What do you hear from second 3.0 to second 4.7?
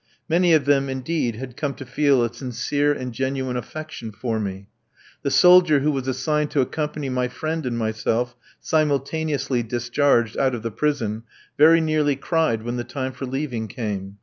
genuine affection for me.